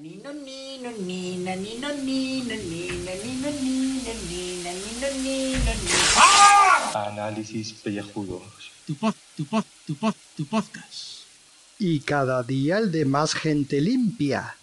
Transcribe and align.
Nino, 0.00 0.32
nino, 0.32 0.90
nina, 1.04 1.54
nino, 1.56 1.88
nino, 1.92 2.54
nina, 2.56 3.12
nino, 3.20 3.50
nino, 3.60 4.12
nina, 4.30 4.72
nino, 4.72 5.08
nino, 5.20 5.72
nino. 5.84 5.92
Análisis 6.94 7.74
pellejudos. 7.74 8.40
Tu 8.86 8.94
pod, 8.94 9.12
tu 9.36 9.44
pod, 9.44 9.64
tu 9.86 9.94
pod, 9.94 10.14
tu 10.38 10.46
podcast. 10.46 11.28
Y 11.78 12.00
cada 12.00 12.42
día 12.42 12.78
el 12.78 12.90
de 12.90 13.04
más 13.04 13.34
gente 13.34 13.82
limpia. 13.82 14.56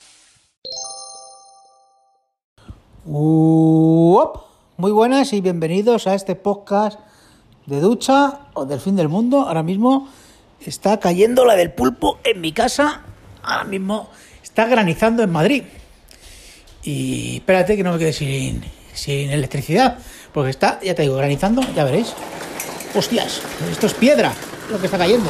Uop. 3.05 4.37
Muy 4.77 4.91
buenas 4.91 5.33
y 5.33 5.41
bienvenidos 5.41 6.07
a 6.07 6.15
este 6.15 6.33
podcast 6.33 6.99
de 7.67 7.79
ducha 7.79 8.47
o 8.55 8.65
del 8.65 8.79
fin 8.79 8.95
del 8.95 9.07
mundo. 9.07 9.41
Ahora 9.41 9.61
mismo 9.61 10.09
está 10.65 10.99
cayendo 10.99 11.45
la 11.45 11.55
del 11.55 11.71
pulpo 11.73 12.17
en 12.23 12.41
mi 12.41 12.53
casa. 12.53 13.03
Ahora 13.43 13.65
mismo 13.65 14.09
está 14.57 14.65
granizando 14.67 15.21
en 15.21 15.31
Madrid. 15.31 15.63
Y 16.81 17.35
espérate 17.37 17.77
que 17.77 17.83
no 17.83 17.93
me 17.93 17.99
quede 17.99 18.11
sin, 18.11 18.63
sin 18.91 19.29
electricidad. 19.29 19.99
Porque 20.33 20.49
está, 20.49 20.79
ya 20.81 20.95
te 20.95 21.03
digo, 21.03 21.15
granizando, 21.15 21.61
ya 21.75 21.83
veréis. 21.83 22.13
Hostias, 22.95 23.41
esto 23.69 23.85
es 23.85 23.93
piedra 23.93 24.33
lo 24.71 24.79
que 24.79 24.85
está 24.87 24.97
cayendo. 24.97 25.29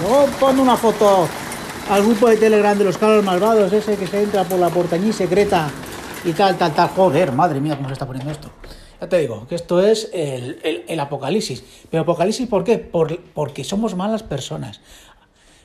Luego 0.00 0.26
pon 0.40 0.58
una 0.58 0.74
foto 0.78 1.28
al 1.90 2.02
grupo 2.02 2.30
de 2.30 2.38
Telegram 2.38 2.76
de 2.78 2.84
los 2.84 2.96
Carlos 2.96 3.22
Malvados, 3.26 3.70
ese 3.74 3.96
que 3.96 4.06
se 4.06 4.22
entra 4.22 4.44
por 4.44 4.58
la 4.58 4.70
portañí 4.70 5.12
secreta 5.12 5.68
y 6.24 6.32
tal, 6.32 6.56
tal, 6.56 6.72
tal. 6.72 6.88
Joder, 6.88 7.32
madre 7.32 7.60
mía, 7.60 7.76
cómo 7.76 7.88
se 7.90 7.92
está 7.92 8.06
poniendo 8.06 8.32
esto. 8.32 8.50
Ya 8.98 9.06
te 9.08 9.18
digo, 9.18 9.46
que 9.46 9.54
esto 9.54 9.82
es 9.84 10.08
el, 10.14 10.58
el- 10.62 10.84
el 10.88 11.00
apocalipsis. 11.00 11.62
Pero 11.90 12.04
apocalipsis, 12.04 12.46
¿por 12.48 12.64
qué? 12.64 12.78
Por- 12.78 13.20
porque 13.34 13.64
somos 13.64 13.94
malas 13.94 14.22
personas. 14.22 14.80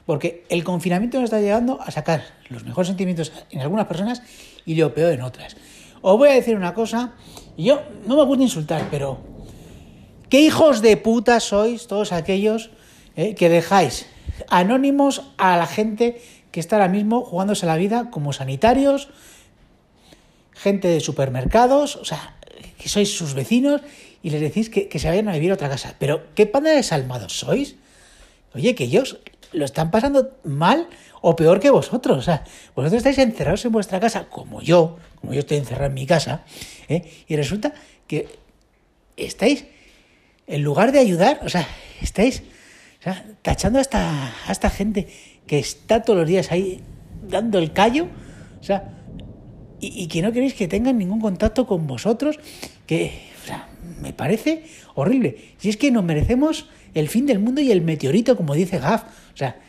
Porque 0.06 0.46
el 0.50 0.64
confinamiento 0.64 1.18
nos 1.18 1.26
está 1.26 1.40
llegando 1.40 1.82
a 1.82 1.92
sacar 1.92 2.24
los 2.50 2.64
mejores 2.64 2.88
sentimientos 2.88 3.32
en 3.50 3.62
algunas 3.62 3.88
personas 3.88 4.22
y 4.66 4.76
lo 4.76 4.94
peor 4.94 5.14
en 5.14 5.22
otras. 5.22 5.56
Os 6.02 6.18
voy 6.18 6.30
a 6.30 6.34
decir 6.34 6.56
una 6.56 6.74
cosa, 6.74 7.14
y 7.58 7.66
yo 7.66 7.82
no 8.06 8.16
me 8.16 8.24
gusta 8.24 8.44
insultar, 8.44 8.88
pero 8.92 9.20
¿qué 10.30 10.42
hijos 10.42 10.82
de 10.82 10.98
puta 10.98 11.40
sois 11.40 11.88
todos 11.88 12.12
aquellos 12.12 12.70
eh, 13.16 13.34
que 13.34 13.50
dejáis 13.50 14.06
anónimos 14.50 15.24
a 15.38 15.58
la 15.58 15.66
gente 15.66 16.22
que 16.52 16.60
está 16.60 16.76
ahora 16.76 16.90
mismo 16.90 17.22
jugándose 17.22 17.66
la 17.66 17.76
vida 17.76 18.10
como 18.12 18.34
sanitarios, 18.34 19.10
gente 20.54 20.88
de 20.88 21.00
supermercados, 21.00 21.96
o 21.96 22.06
sea, 22.06 22.36
que 22.78 22.90
sois 22.90 23.16
sus 23.16 23.34
vecinos 23.34 23.82
y 24.22 24.30
les 24.30 24.42
decís 24.42 24.70
que, 24.70 24.88
se 25.00 25.08
vayan 25.08 25.28
a 25.28 25.34
vivir 25.34 25.52
a 25.52 25.56
otra 25.56 25.70
casa? 25.70 25.96
Pero 26.00 26.28
¿qué 26.36 26.46
panda 26.46 26.70
de 26.70 26.78
desalmados 26.78 27.34
sois? 27.34 27.76
Oye, 28.54 28.74
que 28.76 28.86
ellos 28.86 29.20
lo 29.56 29.66
están 29.66 29.92
pasando 29.92 30.38
mal 30.44 30.88
o 31.22 31.36
peor 31.36 31.60
que 31.60 31.70
vosotros. 31.70 32.18
O 32.18 32.22
sea, 32.22 32.44
vosotros 32.76 33.00
estáis 33.00 33.18
encerrados 33.18 33.66
en 33.66 33.72
vuestra 33.72 34.00
casa, 34.00 34.28
como 34.30 34.62
yo, 34.62 34.98
como 35.20 35.34
yo 35.34 35.40
estoy 35.40 35.58
encerrado 35.58 35.88
en 35.88 35.94
mi 35.94 36.06
casa, 36.06 36.44
¿eh? 36.88 37.24
y 37.28 37.36
resulta 37.36 37.74
que 38.08 38.28
estáis, 39.18 39.66
en 40.48 40.64
lugar 40.64 40.92
de 40.92 41.00
ayudar, 41.00 41.40
o 41.44 41.50
sea, 41.50 41.68
estáis 42.02 42.44
o 43.00 43.04
sea, 43.04 43.26
tachando 43.42 43.80
a 43.80 43.82
esta, 43.82 44.70
gente 44.70 45.08
que 45.48 45.60
está 45.60 46.02
todos 46.02 46.20
los 46.20 46.28
días 46.28 46.52
ahí 46.52 46.82
dando 47.28 47.60
el 47.60 47.72
callo, 47.72 48.08
o 48.60 48.64
sea, 48.64 48.92
y, 49.80 50.04
y 50.04 50.08
que 50.08 50.22
no 50.22 50.32
queréis 50.32 50.54
que 50.54 50.68
tengan 50.68 50.98
ningún 50.98 51.20
contacto 51.20 51.66
con 51.68 51.88
vosotros, 51.88 52.40
que 52.86 53.32
o 53.44 53.48
sea, 53.48 53.68
me 54.02 54.12
parece 54.12 54.64
horrible. 54.96 55.54
Si 55.58 55.70
es 55.70 55.78
que 55.78 55.92
nos 55.92 56.04
merecemos 56.04 56.68
el 56.96 57.10
fin 57.10 57.28
del 57.28 57.40
mundo 57.40 57.62
y 57.62 57.72
el 57.72 57.82
meteorito, 57.82 58.36
como 58.36 58.56
dice 58.56 58.80
Gaff. 58.80 59.04
O 59.36 59.38
sea, 59.38 59.60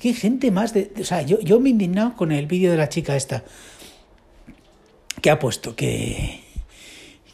qué 0.00 0.12
gente 0.12 0.50
más 0.50 0.74
de... 0.74 0.90
O 0.98 1.04
sea, 1.04 1.22
yo, 1.22 1.38
yo 1.40 1.60
me 1.60 1.68
he 1.68 1.72
indignado 1.72 2.16
con 2.16 2.32
el 2.32 2.46
vídeo 2.46 2.70
de 2.70 2.78
la 2.78 2.88
chica 2.88 3.14
esta, 3.14 3.44
que 5.20 5.30
ha 5.30 5.38
puesto 5.38 5.76
que, 5.76 6.40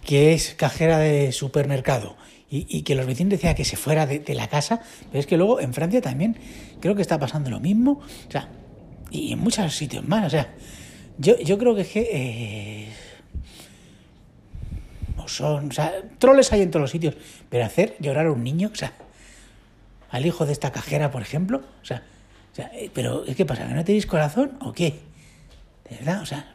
que 0.04 0.34
es 0.34 0.54
cajera 0.54 0.98
de 0.98 1.32
supermercado 1.32 2.16
y, 2.50 2.66
y 2.68 2.82
que 2.82 2.94
los 2.94 3.06
vecinos 3.06 3.30
decían 3.30 3.54
que 3.54 3.64
se 3.64 3.76
fuera 3.76 4.06
de, 4.06 4.34
la 4.34 4.48
casa, 4.48 4.82
pero 5.10 5.20
es 5.20 5.26
que 5.26 5.36
luego 5.36 5.60
en 5.60 5.72
Francia 5.72 6.02
también 6.02 6.36
creo 6.80 6.94
que 6.94 7.02
está 7.02 7.18
pasando 7.18 7.48
lo 7.48 7.60
mismo, 7.60 8.00
o 8.28 8.30
sea, 8.30 8.48
y 9.10 9.32
en 9.32 9.38
muchos 9.38 9.74
sitios 9.74 10.06
más, 10.06 10.26
o 10.26 10.30
sea, 10.30 10.52
yo, 11.18 11.38
yo 11.38 11.56
creo 11.58 11.74
que 11.74 11.82
es 11.82 11.88
que... 11.88 12.08
eh, 12.12 12.88
son, 15.32 15.68
o 15.68 15.72
sea, 15.72 15.92
troles 16.18 16.52
hay 16.52 16.62
en 16.62 16.70
todos 16.70 16.82
los 16.82 16.90
sitios, 16.90 17.16
pero 17.48 17.64
hacer 17.64 17.96
llorar 18.00 18.26
a 18.26 18.32
un 18.32 18.44
niño, 18.44 18.70
o 18.72 18.76
sea, 18.76 18.92
al 20.12 20.24
hijo 20.24 20.46
de 20.46 20.52
esta 20.52 20.70
cajera, 20.70 21.10
por 21.10 21.22
ejemplo, 21.22 21.62
o 21.82 21.84
sea, 21.84 22.02
eh, 22.74 22.90
pero 22.94 23.24
¿qué 23.36 23.44
pasa? 23.44 23.66
¿Que 23.66 23.74
no 23.74 23.84
tenéis 23.84 24.06
corazón 24.06 24.56
o 24.60 24.72
qué? 24.72 25.00
De 25.90 25.96
verdad, 25.96 26.20
o 26.22 26.26
sea, 26.26 26.54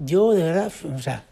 yo 0.00 0.32
de 0.32 0.42
verdad, 0.42 0.72
o 0.94 0.98
sea, 0.98 1.24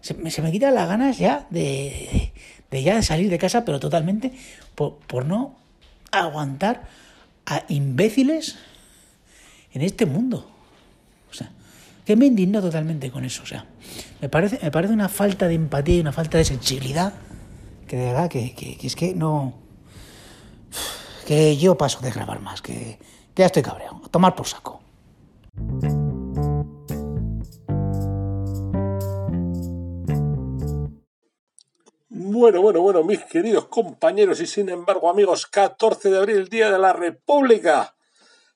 se 0.00 0.14
me, 0.14 0.30
se 0.30 0.42
me 0.42 0.52
quitan 0.52 0.74
las 0.74 0.88
ganas 0.88 1.18
ya 1.18 1.46
de, 1.50 2.32
de, 2.70 2.82
ya 2.82 3.02
salir 3.02 3.30
de 3.30 3.38
casa, 3.38 3.64
pero 3.64 3.80
totalmente 3.80 4.32
por, 4.74 4.96
por 5.06 5.24
no 5.26 5.56
aguantar 6.12 6.84
a 7.46 7.64
imbéciles 7.68 8.56
en 9.72 9.82
este 9.82 10.06
mundo. 10.06 10.48
O 11.30 11.34
sea, 11.34 11.50
que 12.04 12.14
me 12.16 12.26
indigno 12.26 12.60
totalmente 12.60 13.10
con 13.10 13.24
eso. 13.24 13.42
O 13.42 13.46
sea, 13.46 13.66
me 14.20 14.28
parece, 14.28 14.58
me 14.62 14.70
parece 14.70 14.92
una 14.92 15.08
falta 15.08 15.48
de 15.48 15.54
empatía 15.54 15.96
y 15.96 16.00
una 16.00 16.12
falta 16.12 16.38
de 16.38 16.44
sensibilidad 16.44 17.12
que 17.88 17.96
de 17.96 18.06
verdad 18.06 18.28
que- 18.30 18.54
que 18.54 18.78
es 18.86 18.94
que 18.96 19.14
no. 19.14 19.54
Que 21.26 21.56
yo 21.56 21.76
paso 21.76 22.00
de 22.00 22.10
grabar 22.10 22.40
más, 22.40 22.62
que, 22.62 22.98
que 23.34 23.42
ya 23.42 23.46
estoy 23.46 23.62
cabreado. 23.62 24.00
A 24.04 24.08
tomar 24.08 24.34
por 24.34 24.46
saco. 24.46 24.80
Bueno, 32.38 32.60
bueno, 32.60 32.80
bueno, 32.82 33.02
mis 33.02 33.24
queridos 33.24 33.66
compañeros 33.66 34.40
y 34.40 34.46
sin 34.46 34.68
embargo 34.68 35.08
amigos, 35.08 35.46
14 35.46 36.10
de 36.10 36.18
abril, 36.18 36.48
Día 36.48 36.70
de 36.70 36.78
la 36.78 36.92
República, 36.92 37.96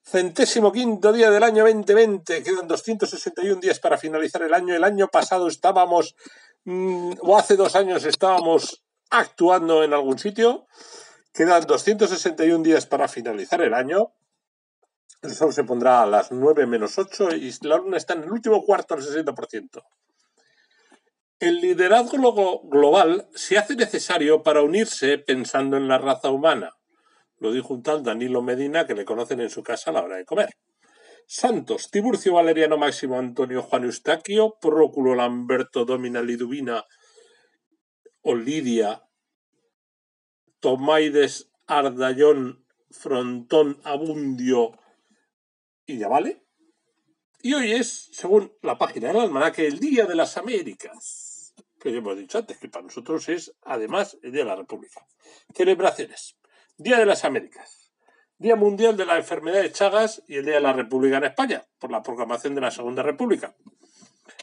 centésimo 0.05 0.73
quinto 0.73 1.13
día 1.13 1.31
del 1.31 1.43
año 1.43 1.65
2020, 1.65 2.43
quedan 2.43 2.67
261 2.67 3.61
días 3.61 3.79
para 3.79 3.97
finalizar 3.97 4.43
el 4.43 4.55
año. 4.55 4.75
El 4.75 4.85
año 4.85 5.09
pasado 5.09 5.49
estábamos, 5.49 6.17
mm, 6.65 7.13
o 7.21 7.39
hace 7.39 7.57
dos 7.57 7.77
años 7.77 8.05
estábamos 8.05 8.83
actuando 9.11 9.83
en 9.85 9.95
algún 9.95 10.19
sitio, 10.19 10.67
quedan 11.33 11.65
261 11.67 12.63
días 12.63 12.87
para 12.87 13.09
finalizar 13.09 13.61
el 13.63 13.75
año. 13.75 14.13
El 15.23 15.35
sol 15.35 15.53
se 15.53 15.65
pondrá 15.65 16.03
a 16.03 16.07
las 16.07 16.33
9 16.33 16.67
menos 16.67 16.99
8 16.99 17.35
y 17.35 17.53
la 17.63 17.77
luna 17.77 17.97
está 17.97 18.15
en 18.15 18.25
el 18.25 18.33
último 18.33 18.65
cuarto 18.65 18.95
al 18.95 19.03
60%. 19.03 19.83
El 21.39 21.61
liderazgo 21.61 22.19
glo- 22.35 22.61
global 22.69 23.29
se 23.35 23.59
hace 23.59 23.75
necesario 23.75 24.43
para 24.43 24.63
unirse 24.63 25.19
pensando 25.19 25.77
en 25.77 25.89
la 25.89 25.99
raza 25.99 26.31
humana. 26.31 26.73
Lo 27.39 27.53
dijo 27.53 27.73
un 27.75 27.83
tal 27.83 28.03
Danilo 28.03 28.43
Medina 28.43 28.87
que 28.87 28.95
le 28.95 29.05
conocen 29.07 29.41
en 29.41 29.49
su 29.51 29.63
casa 29.63 29.91
a 29.91 29.95
la 29.95 30.03
hora 30.03 30.17
de 30.17 30.25
comer. 30.27 30.51
Santos, 31.27 31.91
Tiburcio 31.91 32.35
Valeriano 32.35 32.77
Máximo 32.77 33.19
Antonio 33.19 33.63
Juan 33.63 33.85
Eustaquio, 33.85 34.57
Próculo 34.61 35.15
Lamberto 35.15 35.85
Domina 35.85 36.21
Liduvina 36.23 36.85
Olidia 38.23 39.03
Tomaides 40.61 41.51
Ardallón 41.67 42.65
Frontón 42.91 43.81
Abundio 43.85 44.73
y 45.87 45.99
ya 45.99 46.09
vale. 46.09 46.45
Y 47.43 47.55
hoy 47.55 47.73
es, 47.73 48.11
según 48.13 48.53
la 48.63 48.79
página 48.79 49.09
del 49.09 49.21
almanaque, 49.21 49.67
el 49.67 49.81
Día 49.81 50.05
de 50.05 50.15
las 50.15 50.37
Américas. 50.37 51.55
Que 51.81 51.91
ya 51.91 51.99
hemos 51.99 52.19
dicho 52.19 52.39
antes, 52.39 52.59
que 52.59 52.69
para 52.69 52.85
nosotros 52.85 53.29
es, 53.31 53.55
además, 53.63 54.19
el 54.23 54.33
Día 54.33 54.43
de 54.43 54.51
la 54.51 54.57
República. 54.57 55.07
Celebraciones. 55.55 56.37
Día 56.77 56.99
de 56.99 57.07
las 57.07 57.25
Américas. 57.25 57.93
Día 58.37 58.57
Mundial 58.57 58.97
de 58.97 59.07
la 59.07 59.17
Enfermedad 59.17 59.63
de 59.63 59.73
Chagas 59.73 60.23
y 60.29 60.37
el 60.37 60.45
Día 60.45 60.57
de 60.57 60.61
la 60.61 60.75
República 60.75 61.17
en 61.17 61.25
España, 61.25 61.67
por 61.79 61.91
la 61.91 62.03
proclamación 62.03 62.55
de 62.55 62.61
la 62.61 62.71
Segunda 62.71 63.03
República. 63.03 63.57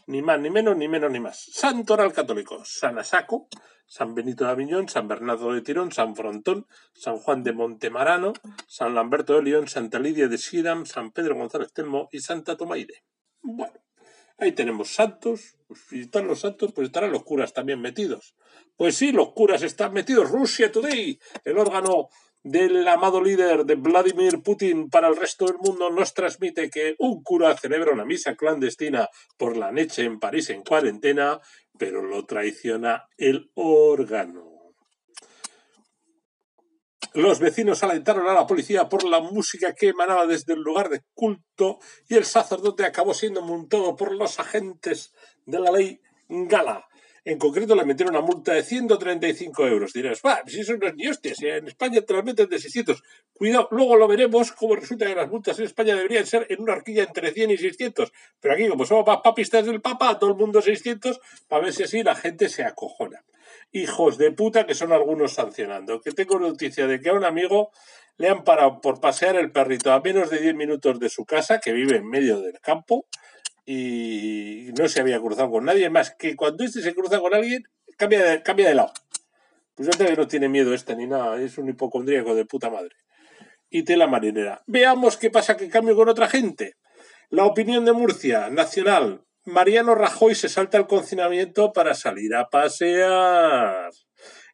Ni 0.07 0.21
más, 0.21 0.39
ni 0.39 0.50
menos, 0.50 0.77
ni 0.77 0.88
menos, 0.88 1.12
ni 1.12 1.19
más. 1.19 1.38
Santo 1.51 1.94
oral 1.94 2.13
católico. 2.13 2.63
San 2.63 2.98
Asaco, 2.98 3.50
San 3.86 4.15
Benito 4.15 4.45
de 4.45 4.51
Aviñón, 4.51 4.88
San 4.88 5.09
Bernardo 5.09 5.51
de 5.51 5.62
Tirón, 5.62 5.92
San 5.92 6.15
Frontón, 6.15 6.65
San 6.94 7.18
Juan 7.18 7.44
de 7.44 7.51
Montemarano, 7.51 8.31
San 8.68 8.95
Lamberto 8.95 9.36
de 9.36 9.44
León, 9.44 9.68
Santa 9.68 10.00
Lidia 10.00 10.30
de 10.30 10.38
Sidam, 10.38 10.86
San 10.86 11.12
Pedro 11.12 11.36
González 11.36 11.74
Telmo 11.74 12.07
y 12.13 12.21
Santa 12.21 12.56
Tomaide. 12.56 13.04
Bueno, 13.42 13.74
ahí 14.38 14.54
tenemos 14.54 14.94
santos. 14.94 15.57
Pues 15.68 15.81
si 15.89 16.00
están 16.00 16.25
los 16.25 16.39
santos, 16.39 16.71
pues 16.71 16.88
estarán 16.88 17.12
los 17.12 17.24
curas 17.24 17.51
también 17.51 17.81
metidos. 17.81 18.33
Pues 18.77 18.95
sí, 18.95 19.12
los 19.12 19.33
curas 19.33 19.62
están 19.62 19.92
metidos. 19.92 20.31
Russia 20.31 20.71
Today, 20.71 21.19
el 21.44 21.57
órgano 21.57 22.07
del 22.50 22.88
amado 22.88 23.22
líder 23.22 23.66
de 23.66 23.76
Vladimir 23.76 24.42
Putin 24.42 24.90
para 24.90 25.10
el 25.10 25.18
resto 25.18 25.46
del 25.46 25.58
mundo, 25.58 25.90
nos 25.90 26.14
transmite 26.14 26.70
que 26.70 26.96
un 27.00 27.22
cura 27.22 27.56
celebra 27.58 27.92
una 27.92 28.06
misa 28.06 28.36
clandestina 28.36 29.10
por 29.38 29.58
la 29.58 29.72
noche 29.72 30.04
en 30.04 30.20
París 30.20 30.50
en 30.50 30.64
cuarentena, 30.64 31.42
pero 31.78 32.02
lo 32.02 32.26
traiciona 32.26 33.06
el 33.18 33.52
órgano. 33.56 34.74
Los 37.14 37.40
vecinos 37.40 37.84
alentaron 37.84 38.28
a 38.28 38.34
la 38.34 38.48
policía 38.48 38.88
por 38.88 39.04
la 39.04 39.20
música 39.20 39.74
que 39.74 39.90
emanaba 39.90 40.26
desde 40.26 40.54
el 40.54 40.62
lugar 40.62 40.90
de 40.90 41.02
culto 41.14 41.80
y 42.08 42.16
el 42.16 42.26
sacerdote 42.26 42.86
acabó 42.86 43.14
siendo 43.14 43.42
montado 43.42 43.96
por 43.96 44.14
los 44.14 44.40
agentes 44.40 45.14
de 45.46 45.60
la 45.60 45.72
ley 45.72 46.00
Gala. 46.30 46.86
En 47.30 47.38
concreto 47.38 47.76
le 47.76 47.84
metieron 47.84 48.16
una 48.16 48.26
multa 48.26 48.54
de 48.54 48.64
135 48.64 49.68
euros. 49.68 49.92
Dirás, 49.92 50.22
va, 50.26 50.42
si 50.48 50.62
eso 50.62 50.78
no 50.78 50.88
es 50.88 50.96
ni 50.96 51.04
si 51.36 51.46
en 51.46 51.68
España 51.68 52.00
te 52.00 52.14
las 52.14 52.24
meten 52.24 52.48
de 52.48 52.58
600. 52.58 53.04
Cuidado, 53.34 53.68
luego 53.72 53.98
lo 53.98 54.08
veremos 54.08 54.54
cómo 54.54 54.78
resulta 54.78 55.06
que 55.06 55.14
las 55.14 55.28
multas 55.28 55.60
en 55.60 55.66
España 55.66 55.94
deberían 55.94 56.26
ser 56.26 56.48
en 56.50 56.62
una 56.62 56.72
horquilla 56.72 57.04
entre 57.04 57.34
100 57.34 57.52
y 57.52 57.58
600. 57.58 58.14
Pero 58.40 58.54
aquí, 58.54 58.70
como 58.70 58.86
somos 58.86 59.06
más 59.06 59.18
papistas 59.22 59.66
del 59.66 59.82
Papa, 59.82 60.18
todo 60.18 60.30
el 60.30 60.38
mundo 60.38 60.62
600, 60.62 61.20
para 61.50 61.66
ver 61.66 61.74
si 61.74 61.84
así 61.84 62.02
la 62.02 62.16
gente 62.16 62.48
se 62.48 62.64
acojona. 62.64 63.26
Hijos 63.74 64.18
de 64.18 64.32
puta 64.32 64.66
que 64.66 64.74
son 64.74 64.94
algunos 64.94 65.34
sancionando. 65.34 66.00
Que 66.00 66.14
tengo 66.14 66.40
noticia 66.40 66.88
de 66.88 67.02
que 67.02 67.10
a 67.10 67.14
un 67.14 67.26
amigo 67.26 67.72
le 68.16 68.30
han 68.30 68.46
parado 68.46 68.80
por 68.80 69.02
pasear 69.02 69.36
el 69.36 69.52
perrito 69.52 69.92
a 69.92 70.00
menos 70.00 70.30
de 70.30 70.40
10 70.40 70.56
minutos 70.56 70.98
de 70.98 71.10
su 71.10 71.26
casa, 71.26 71.60
que 71.60 71.74
vive 71.74 71.98
en 71.98 72.08
medio 72.08 72.40
del 72.40 72.62
campo, 72.62 73.06
y 73.69 74.72
no 74.80 74.88
se 74.88 75.02
había 75.02 75.19
cruzado 75.19 75.52
con 75.52 75.66
nadie 75.66 75.90
más 75.90 76.16
que 76.18 76.38
cuando 76.38 76.64
este 76.64 76.81
se 76.81 76.96
cruza 76.96 77.19
con 77.19 77.34
alguien 77.34 77.64
cambia 77.98 78.24
de, 78.24 78.42
cambia 78.42 78.69
de 78.69 78.75
lado. 78.75 78.94
Pues 79.75 79.90
no 80.18 80.28
tiene 80.28 80.48
miedo 80.48 80.74
este 80.74 80.96
ni 80.96 81.06
nada, 81.06 81.40
es 81.40 81.58
un 81.58 81.68
hipocondríaco 81.68 82.34
de 82.34 82.46
puta 82.46 82.69
madre. 82.69 82.96
Y 83.69 83.84
tela 83.84 84.08
marinera. 84.08 84.64
Veamos 84.68 85.18
qué 85.18 85.30
pasa 85.30 85.58
que 85.58 85.69
cambio 85.69 85.98
con 85.98 86.08
otra 86.08 86.30
gente. 86.30 86.78
La 87.30 87.44
opinión 87.44 87.84
de 87.84 87.92
Murcia, 87.92 88.50
nacional. 88.50 89.25
Mariano 89.44 89.96
Rajoy 89.96 90.34
se 90.34 90.48
salta 90.48 90.78
al 90.78 90.88
confinamiento 90.88 91.74
para 91.74 91.94
salir 91.94 92.36
a 92.36 92.48
pasear. 92.48 93.92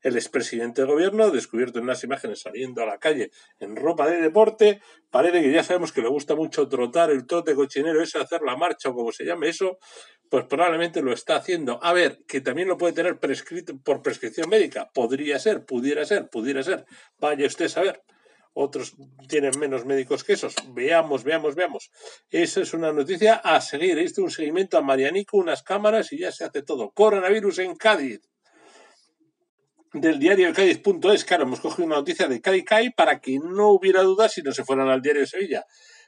El 0.04 0.16
expresidente 0.16 0.82
del 0.82 0.92
gobierno, 0.92 1.32
descubierto 1.32 1.80
en 1.80 1.86
unas 1.86 2.04
imágenes 2.04 2.42
saliendo 2.42 2.84
a 2.84 2.86
la 2.86 3.00
calle 3.00 3.32
en 3.60 3.76
ropa 3.76 4.08
de 4.08 4.22
deporte, 4.22 4.82
parece 5.10 5.42
que 5.42 5.52
ya 5.52 5.64
sabemos 5.64 5.92
que 5.92 6.02
le 6.02 6.10
gusta 6.10 6.36
mucho 6.36 6.68
trotar 6.68 7.10
el 7.10 7.26
trote 7.26 7.56
cochinero, 7.56 8.04
ese 8.04 8.20
hacer 8.20 8.42
la 8.42 8.56
marcha 8.56 8.90
o 8.90 8.94
como 8.94 9.12
se 9.12 9.26
llame 9.26 9.50
eso, 9.50 9.80
pues 10.30 10.46
probablemente 10.46 11.02
lo 11.02 11.14
está 11.14 11.38
haciendo. 11.38 11.80
A 11.84 11.94
ver, 11.94 12.20
que 12.28 12.42
también 12.42 12.68
lo 12.68 12.78
puede 12.78 12.94
tener 12.94 13.20
prescrito 13.20 13.74
por 13.84 14.02
prescripción 14.02 14.50
médica. 14.50 14.92
Podría 14.94 15.40
ser, 15.40 15.66
pudiera 15.66 16.06
ser, 16.06 16.30
pudiera 16.30 16.62
ser. 16.62 16.86
Vaya 17.18 17.48
usted 17.48 17.66
a 17.66 17.70
saber 17.70 18.04
otros 18.54 18.96
tienen 19.28 19.58
menos 19.60 19.86
médicos 19.86 20.24
que 20.24 20.34
esos. 20.34 20.56
Veamos, 20.74 21.24
veamos, 21.24 21.56
veamos. 21.56 21.92
Eso 22.30 22.62
es 22.62 22.74
una 22.74 22.92
noticia 22.92 23.36
a 23.36 23.60
seguir. 23.62 23.98
Este 23.98 24.22
es 24.22 24.26
un 24.26 24.32
seguimiento 24.32 24.78
a 24.78 24.82
Marianico, 24.82 25.38
unas 25.38 25.64
cámaras 25.64 26.14
y 26.14 26.20
ya 26.20 26.32
se 26.32 26.46
hace 26.46 26.62
todo. 26.62 26.92
Coronavirus 26.92 27.60
en 27.60 27.76
Cádiz 27.76 28.22
del 29.94 30.20
diario 30.20 30.48
de 30.48 30.54
Cádiz.es. 30.54 31.24
Claro, 31.26 31.44
hemos 31.44 31.60
cogido 31.60 31.86
una 31.86 31.98
noticia 31.98 32.28
de 32.28 32.42
Cádiz 32.42 32.94
para 32.96 33.20
que 33.20 33.38
no 33.40 33.70
hubiera 33.70 34.02
dudas 34.02 34.34
si 34.34 34.42
no 34.42 34.52
se 34.52 34.64
fueran 34.64 34.90
al 34.90 35.02
diario 35.02 35.22
de 35.22 35.28
Sevilla. 35.28 35.66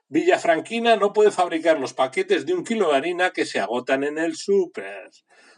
Villafranquina 0.07 0.95
no 0.95 1.13
puede 1.13 1.31
fabricar 1.31 1.79
los 1.79 1.93
paquetes 1.93 2.45
de 2.45 2.53
un 2.53 2.63
kilo 2.63 2.89
de 2.89 2.97
harina 2.97 3.31
que 3.31 3.45
se 3.45 3.59
agotan 3.59 4.03
en 4.03 4.17
el 4.17 4.35
súper. 4.35 5.09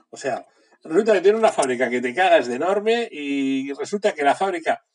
O 0.09 0.18
sea, 0.18 0.45
resulta 0.83 1.13
que 1.13 1.21
tiene 1.21 1.38
una 1.38 1.51
fábrica 1.51 1.89
que 1.89 2.01
te 2.01 2.13
cagas 2.13 2.47
de 2.47 2.56
enorme 2.56 3.07
y 3.12 3.74
resulta 3.74 4.13
que 4.13 4.24
la 4.24 4.35
fábrica 4.35 4.85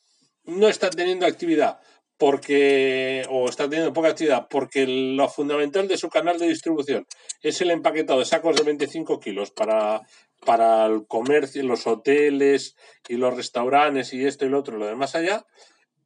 no 0.45 0.67
está 0.67 0.89
teniendo 0.89 1.25
actividad 1.25 1.79
porque 2.23 3.25
o 3.27 3.49
está 3.49 3.67
teniendo 3.67 3.91
poca 3.91 4.07
actividad 4.07 4.47
porque 4.49 4.87
lo 4.87 5.27
fundamental 5.27 5.89
de 5.89 5.97
su 5.97 6.07
canal 6.07 6.39
de 6.39 6.47
distribución 6.47 7.05
es 7.41 7.59
el 7.59 7.69
empaquetado 7.69 8.19
de 8.19 8.25
sacos 8.25 8.55
de 8.55 8.63
25 8.63 9.19
kilos 9.19 9.51
para 9.51 10.03
para 10.45 10.85
el 10.85 11.05
comercio, 11.05 11.61
los 11.63 11.85
hoteles 11.85 12.77
y 13.09 13.17
los 13.17 13.35
restaurantes 13.35 14.13
y 14.13 14.25
esto 14.25 14.45
y 14.45 14.49
lo 14.49 14.59
otro, 14.59 14.77
lo 14.77 14.85
demás 14.85 15.15
allá. 15.15 15.45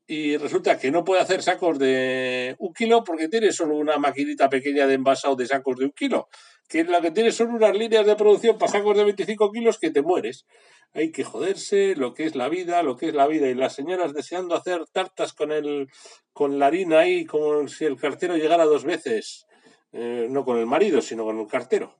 Y 0.09 0.37
resulta 0.37 0.79
que 0.79 0.89
no 0.89 1.03
puede 1.03 1.21
hacer 1.21 1.43
sacos 1.43 1.77
de 1.77 2.55
un 2.59 2.73
kilo 2.73 3.03
porque 3.03 3.27
tiene 3.27 3.51
solo 3.51 3.75
una 3.75 3.97
maquinita 3.97 4.49
pequeña 4.49 4.87
de 4.87 4.93
envasado 4.93 5.35
de 5.35 5.45
sacos 5.45 5.75
de 5.77 5.85
un 5.85 5.91
kilo. 5.91 6.29
Que 6.69 6.85
lo 6.85 7.01
que 7.01 7.11
tiene 7.11 7.33
son 7.33 7.49
unas 7.49 7.77
líneas 7.77 8.05
de 8.05 8.15
producción 8.15 8.57
para 8.57 8.71
sacos 8.71 8.95
de 8.95 9.03
25 9.03 9.51
kilos 9.51 9.77
que 9.77 9.91
te 9.91 10.01
mueres. 10.01 10.45
Hay 10.93 11.11
que 11.11 11.25
joderse 11.25 11.95
lo 11.97 12.13
que 12.13 12.23
es 12.23 12.35
la 12.35 12.47
vida, 12.47 12.81
lo 12.83 12.95
que 12.95 13.09
es 13.09 13.13
la 13.13 13.27
vida. 13.27 13.49
Y 13.49 13.53
las 13.53 13.75
señoras 13.75 14.13
deseando 14.13 14.55
hacer 14.55 14.85
tartas 14.87 15.33
con, 15.33 15.51
el, 15.51 15.89
con 16.31 16.57
la 16.57 16.67
harina 16.67 16.99
ahí, 16.99 17.25
como 17.25 17.67
si 17.67 17.83
el 17.83 17.97
cartero 17.97 18.37
llegara 18.37 18.63
dos 18.63 18.85
veces. 18.85 19.45
Eh, 19.91 20.27
no 20.29 20.45
con 20.45 20.57
el 20.57 20.65
marido, 20.65 21.01
sino 21.01 21.25
con 21.25 21.37
el 21.39 21.47
cartero. 21.47 21.97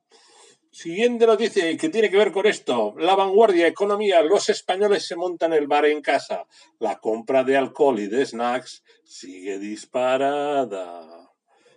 Siguiente 0.77 1.25
noticia 1.25 1.75
que 1.75 1.89
tiene 1.89 2.11
que 2.11 2.17
ver 2.17 2.31
con 2.31 2.45
esto. 2.45 2.93
La 2.99 3.15
vanguardia, 3.15 3.65
economía. 3.65 4.21
Los 4.21 4.47
españoles 4.49 5.07
se 5.07 5.15
montan 5.15 5.51
el 5.53 5.65
bar 5.65 5.85
en 5.85 6.03
casa. 6.03 6.45
La 6.77 6.99
compra 6.99 7.43
de 7.43 7.57
alcohol 7.57 7.99
y 7.99 8.05
de 8.05 8.23
snacks 8.23 8.83
sigue 9.03 9.57
disparada. 9.57 11.31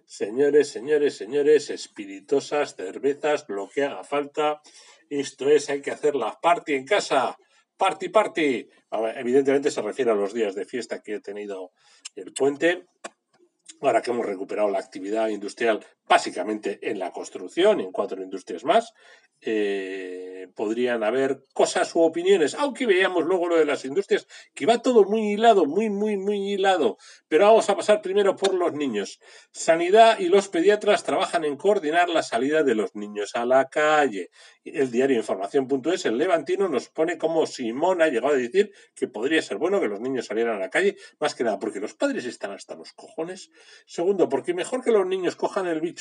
Señores, 0.05 0.69
señores, 0.69 1.17
señores, 1.17 1.71
espirituosas, 1.71 2.77
cervezas, 2.77 3.47
lo 3.49 3.71
que 3.71 3.85
haga 3.85 4.05
falta. 4.05 4.61
Esto 5.09 5.49
es, 5.49 5.71
hay 5.71 5.81
que 5.81 5.93
hacer 5.93 6.15
la 6.15 6.39
party 6.39 6.75
en 6.75 6.85
casa. 6.85 7.39
Party, 7.79 8.11
party. 8.11 8.69
Evidentemente 9.17 9.71
se 9.71 9.81
refiere 9.81 10.11
a 10.11 10.15
los 10.15 10.35
días 10.35 10.55
de 10.55 10.67
fiesta 10.67 11.01
que 11.03 11.15
he 11.15 11.21
tenido 11.21 11.73
el 12.17 12.35
puente 12.35 12.85
ahora 13.81 14.03
que 14.03 14.11
hemos 14.11 14.27
recuperado 14.27 14.69
la 14.71 14.79
actividad 14.79 15.29
industrial 15.29 15.85
básicamente 16.11 16.81
en 16.83 16.99
la 16.99 17.13
construcción 17.13 17.81
en 17.81 17.93
cuatro 17.93 18.21
industrias 18.21 18.65
más, 18.65 18.93
eh, 19.43 20.49
podrían 20.55 21.03
haber 21.05 21.45
cosas 21.55 21.95
u 21.95 22.01
opiniones, 22.01 22.55
aunque 22.55 22.85
veamos 22.85 23.25
luego 23.25 23.49
lo 23.49 23.57
de 23.57 23.65
las 23.65 23.85
industrias, 23.85 24.27
que 24.53 24.67
va 24.67 24.83
todo 24.83 25.05
muy 25.05 25.33
hilado, 25.33 25.65
muy, 25.67 25.89
muy, 25.89 26.17
muy 26.17 26.53
hilado. 26.53 26.99
Pero 27.29 27.47
vamos 27.47 27.71
a 27.71 27.77
pasar 27.77 28.03
primero 28.03 28.37
por 28.37 28.53
los 28.55 28.73
niños. 28.73 29.21
Sanidad 29.53 30.19
y 30.19 30.29
los 30.29 30.49
pediatras 30.49 31.05
trabajan 31.05 31.45
en 31.45 31.57
coordinar 31.57 32.09
la 32.09 32.23
salida 32.23 32.65
de 32.65 32.75
los 32.75 32.95
niños 32.95 33.37
a 33.37 33.47
la 33.47 33.69
calle. 33.69 34.31
El 34.65 34.91
diario 34.91 35.17
Información.es, 35.17 36.05
el 36.05 36.19
Levantino, 36.19 36.69
nos 36.69 36.89
pone 36.89 37.17
como 37.17 37.47
Simón 37.47 38.03
ha 38.03 38.09
llegado 38.09 38.35
a 38.35 38.37
decir 38.37 38.73
que 38.95 39.09
podría 39.09 39.41
ser 39.41 39.57
bueno 39.59 39.81
que 39.81 39.89
los 39.89 40.01
niños 40.01 40.27
salieran 40.27 40.57
a 40.57 40.61
la 40.61 40.71
calle, 40.71 40.97
más 41.19 41.35
que 41.35 41.45
nada 41.45 41.59
porque 41.59 41.81
los 41.81 41.95
padres 41.95 42.25
están 42.27 42.51
hasta 42.51 42.75
los 42.75 42.93
cojones. 42.93 43.51
Segundo, 43.87 44.29
porque 44.29 44.53
mejor 44.53 44.83
que 44.83 44.91
los 44.91 45.07
niños 45.07 45.37
cojan 45.37 45.67
el 45.67 45.81
bicho 45.81 46.00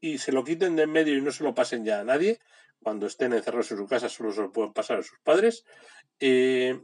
y 0.00 0.18
se 0.18 0.32
lo 0.32 0.44
quiten 0.44 0.76
de 0.76 0.82
en 0.82 0.92
medio 0.92 1.16
y 1.16 1.22
no 1.22 1.32
se 1.32 1.44
lo 1.44 1.54
pasen 1.54 1.84
ya 1.84 2.00
a 2.00 2.04
nadie, 2.04 2.38
cuando 2.82 3.06
estén 3.06 3.32
encerrados 3.32 3.70
en 3.70 3.78
su 3.78 3.86
casa 3.86 4.08
solo 4.08 4.32
se 4.32 4.42
lo 4.42 4.52
pueden 4.52 4.72
pasar 4.72 4.98
a 4.98 5.02
sus 5.02 5.18
padres, 5.20 5.64
eh, 6.20 6.78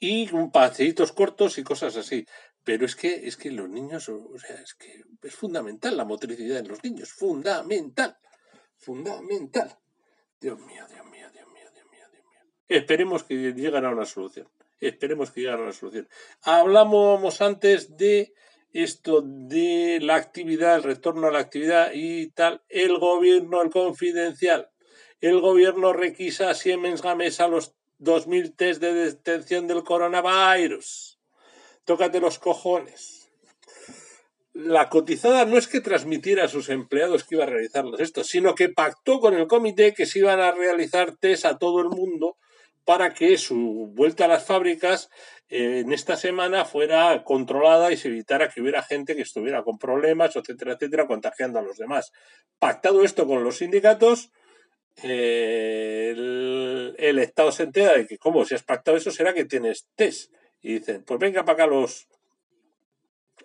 y 0.00 0.28
paseitos 0.52 1.12
cortos 1.12 1.58
y 1.58 1.62
cosas 1.62 1.96
así. 1.96 2.26
Pero 2.64 2.84
es 2.84 2.96
que, 2.96 3.26
es 3.26 3.36
que 3.36 3.50
los 3.50 3.68
niños, 3.68 4.08
o 4.08 4.38
sea, 4.38 4.56
es 4.56 4.74
que 4.74 5.02
es 5.22 5.34
fundamental 5.34 5.96
la 5.96 6.04
motricidad 6.04 6.58
en 6.58 6.68
los 6.68 6.82
niños, 6.84 7.10
fundamental, 7.12 8.18
fundamental. 8.76 9.78
Dios 10.40 10.58
mío, 10.60 10.86
Dios 10.88 11.06
mío, 11.06 11.28
Dios 11.32 11.46
mío, 11.48 11.70
Dios 11.72 11.86
mío, 11.90 12.06
Dios 12.12 12.24
mío. 12.24 12.40
Esperemos 12.68 13.24
que 13.24 13.34
lleguen 13.34 13.84
a 13.84 13.90
una 13.90 14.04
solución. 14.04 14.48
Esperemos 14.80 15.30
que 15.30 15.40
lleguen 15.40 15.60
a 15.60 15.62
una 15.62 15.72
solución. 15.72 16.08
Hablamos 16.42 17.40
antes 17.40 17.96
de 17.96 18.34
esto 18.82 19.22
de 19.22 19.98
la 20.00 20.16
actividad, 20.16 20.76
el 20.76 20.82
retorno 20.82 21.26
a 21.26 21.30
la 21.30 21.40
actividad 21.40 21.90
y 21.94 22.30
tal, 22.30 22.62
el 22.68 22.98
gobierno, 22.98 23.62
el 23.62 23.70
confidencial, 23.70 24.70
el 25.20 25.40
gobierno 25.40 25.92
requisa 25.92 26.50
a 26.50 26.54
Siemens 26.54 27.02
Gamesa 27.02 27.48
los 27.48 27.74
2.000 28.00 28.54
test 28.56 28.80
de 28.80 28.92
detención 28.92 29.66
del 29.66 29.82
coronavirus. 29.82 31.18
Tócate 31.84 32.20
los 32.20 32.38
cojones. 32.38 33.28
La 34.52 34.88
cotizada 34.88 35.44
no 35.44 35.56
es 35.56 35.68
que 35.68 35.80
transmitiera 35.80 36.44
a 36.44 36.48
sus 36.48 36.68
empleados 36.68 37.24
que 37.24 37.36
iba 37.36 37.44
a 37.44 37.48
realizarlos 37.48 38.00
esto, 38.00 38.24
sino 38.24 38.54
que 38.54 38.68
pactó 38.68 39.20
con 39.20 39.34
el 39.34 39.46
comité 39.46 39.94
que 39.94 40.06
se 40.06 40.20
iban 40.20 40.40
a 40.40 40.52
realizar 40.52 41.16
test 41.16 41.44
a 41.44 41.58
todo 41.58 41.80
el 41.80 41.88
mundo 41.88 42.36
para 42.88 43.12
que 43.12 43.36
su 43.36 43.90
vuelta 43.92 44.24
a 44.24 44.28
las 44.28 44.46
fábricas 44.46 45.10
eh, 45.50 45.80
en 45.80 45.92
esta 45.92 46.16
semana 46.16 46.64
fuera 46.64 47.22
controlada 47.22 47.92
y 47.92 47.98
se 47.98 48.08
evitara 48.08 48.48
que 48.48 48.62
hubiera 48.62 48.82
gente 48.82 49.14
que 49.14 49.20
estuviera 49.20 49.62
con 49.62 49.76
problemas, 49.76 50.34
etcétera, 50.36 50.72
etcétera, 50.72 51.06
contagiando 51.06 51.58
a 51.58 51.62
los 51.62 51.76
demás. 51.76 52.12
Pactado 52.58 53.04
esto 53.04 53.26
con 53.26 53.44
los 53.44 53.58
sindicatos, 53.58 54.30
eh, 55.02 56.14
el, 56.96 57.18
Estado 57.18 57.52
se 57.52 57.64
entera 57.64 57.92
de 57.92 58.06
que, 58.06 58.16
como 58.16 58.46
si 58.46 58.54
has 58.54 58.62
pactado 58.62 58.96
eso, 58.96 59.10
será 59.10 59.34
que 59.34 59.44
tienes 59.44 59.86
test. 59.94 60.32
Y 60.62 60.78
dicen, 60.78 61.04
pues 61.04 61.20
venga 61.20 61.44
para 61.44 61.64
acá 61.64 61.66
los, 61.66 62.08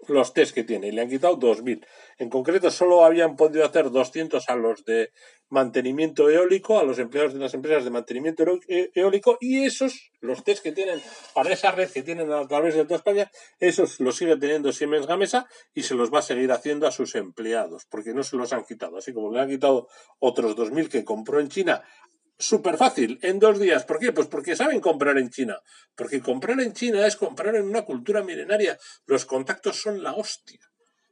los 0.07 0.33
test 0.33 0.55
que 0.55 0.63
tiene 0.63 0.87
y 0.87 0.91
le 0.93 1.01
han 1.01 1.09
quitado 1.09 1.37
2.000. 1.37 1.85
En 2.17 2.29
concreto, 2.29 2.71
solo 2.71 3.03
habían 3.03 3.35
podido 3.35 3.65
hacer 3.65 3.91
200 3.91 4.47
a 4.47 4.55
los 4.55 4.85
de 4.85 5.11
mantenimiento 5.53 6.29
eólico, 6.29 6.79
a 6.79 6.83
los 6.83 6.97
empleados 6.99 7.33
de 7.33 7.39
las 7.39 7.53
empresas 7.53 7.83
de 7.85 7.91
mantenimiento 7.91 8.43
e-, 8.67 8.91
eólico 8.95 9.37
y 9.39 9.63
esos, 9.63 10.11
los 10.19 10.43
test 10.43 10.63
que 10.63 10.71
tienen 10.71 10.99
para 11.33 11.53
esa 11.53 11.71
red 11.71 11.89
que 11.89 12.01
tienen 12.01 12.31
a 12.31 12.47
través 12.47 12.75
de 12.75 12.83
toda 12.83 12.97
España, 12.97 13.31
esos 13.59 13.99
los 13.99 14.17
sigue 14.17 14.35
teniendo 14.35 14.73
Siemens 14.73 15.05
Gamesa 15.05 15.47
y 15.73 15.83
se 15.83 15.93
los 15.95 16.11
va 16.11 16.19
a 16.19 16.23
seguir 16.23 16.51
haciendo 16.51 16.87
a 16.87 16.91
sus 16.91 17.15
empleados, 17.15 17.85
porque 17.85 18.13
no 18.13 18.23
se 18.23 18.35
los 18.35 18.51
han 18.51 18.65
quitado. 18.65 18.97
Así 18.97 19.13
como 19.13 19.31
le 19.31 19.39
han 19.39 19.49
quitado 19.49 19.87
otros 20.19 20.55
2.000 20.57 20.89
que 20.89 21.05
compró 21.05 21.39
en 21.39 21.49
China 21.49 21.83
súper 22.37 22.75
fácil, 22.77 23.19
en 23.21 23.39
dos 23.39 23.59
días. 23.59 23.85
¿Por 23.85 23.99
qué? 23.99 24.11
Pues 24.11 24.27
porque 24.27 24.55
saben 24.55 24.81
comprar 24.81 25.17
en 25.17 25.29
China. 25.29 25.61
Porque 25.95 26.19
comprar 26.19 26.59
en 26.59 26.73
China 26.73 27.05
es 27.05 27.15
comprar 27.15 27.55
en 27.55 27.65
una 27.65 27.83
cultura 27.83 28.23
milenaria. 28.23 28.77
Los 29.05 29.25
contactos 29.25 29.79
son 29.79 30.01
la 30.01 30.13
hostia. 30.13 30.59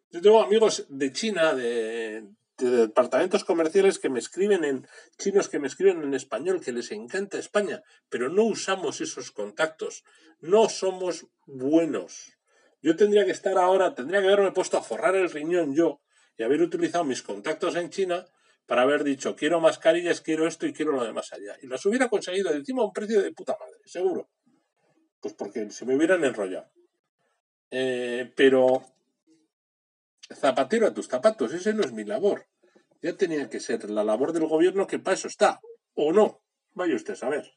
Yo 0.10 0.20
tengo 0.20 0.42
amigos 0.42 0.88
de 0.90 1.14
China, 1.14 1.54
de, 1.54 2.26
de 2.70 2.88
departamentos 2.88 3.44
comerciales 3.44 4.00
que 4.00 4.10
me 4.10 4.20
escriben 4.20 4.64
en 4.64 4.88
chinos, 5.18 5.50
que 5.50 5.60
me 5.60 5.68
escriben 5.68 6.04
en 6.04 6.14
español, 6.14 6.62
que 6.62 6.72
les 6.72 6.92
encanta 6.92 7.38
España, 7.38 7.84
pero 8.10 8.30
no 8.30 8.44
usamos 8.44 9.02
esos 9.02 9.32
contactos. 9.32 10.04
No 10.40 10.70
somos 10.70 11.28
buenos. 11.46 12.38
Yo 12.82 12.96
tendría 12.96 13.26
que 13.26 13.32
estar 13.32 13.58
ahora, 13.58 13.94
tendría 13.94 14.22
que 14.22 14.28
haberme 14.28 14.52
puesto 14.52 14.78
a 14.78 14.84
forrar 14.84 15.16
el 15.16 15.30
riñón 15.30 15.76
yo 15.76 16.02
y 16.38 16.44
haber 16.44 16.62
utilizado 16.62 17.04
mis 17.04 17.22
contactos 17.22 17.76
en 17.76 17.90
China 17.90 18.26
para 18.66 18.84
haber 18.84 19.04
dicho 19.04 19.36
quiero 19.36 19.60
mascarillas, 19.60 20.22
quiero 20.22 20.48
esto 20.48 20.66
y 20.66 20.74
quiero 20.74 20.94
lo 20.94 21.04
demás 21.04 21.32
allá. 21.34 21.58
Y 21.62 21.68
las 21.68 21.86
hubiera 21.86 22.10
conseguido 22.10 22.52
encima 22.52 22.82
a 22.82 22.86
un 22.86 22.94
precio 22.94 23.22
de 23.22 23.32
puta 23.34 23.56
madre, 23.60 23.80
seguro. 23.86 24.30
Pues 25.20 25.34
porque 25.36 25.70
se 25.70 25.86
me 25.86 25.96
hubieran 25.96 26.24
enrollado. 26.24 26.72
Eh, 27.70 28.32
pero 28.36 28.84
zapatero 30.34 30.88
a 30.88 30.94
tus 30.94 31.08
zapatos, 31.08 31.54
ese 31.54 31.74
no 31.74 31.84
es 31.84 31.92
mi 31.92 32.04
labor. 32.04 32.48
Ya 33.02 33.18
tenía 33.18 33.50
que 33.50 33.60
ser 33.60 33.90
la 33.90 34.04
labor 34.04 34.34
del 34.34 34.48
gobierno 34.48 34.86
que 34.86 35.00
para 35.00 35.16
eso 35.16 35.28
está. 35.28 35.60
O 35.96 36.12
no. 36.12 36.44
Vaya 36.74 36.96
usted 36.96 37.14
a 37.14 37.18
saber. 37.18 37.54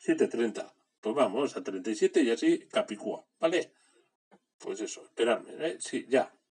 7.30. 0.00 0.72
Pues 1.00 1.14
vamos 1.14 1.56
a 1.56 1.62
37 1.62 2.22
y 2.22 2.30
así 2.30 2.66
capicúa. 2.68 3.26
¿Vale? 3.38 3.72
Pues 4.58 4.80
eso, 4.80 5.04
esperadme. 5.04 5.52
¿eh? 5.58 5.76
Sí, 5.78 6.06
ya. 6.08 6.34